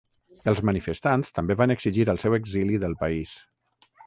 Els 0.51 0.61
manifestants 0.69 1.29
també 1.35 1.57
van 1.59 1.75
exigir 1.75 2.09
el 2.15 2.21
seu 2.25 2.39
exili 2.39 2.81
del 2.87 2.97
país. 3.05 3.37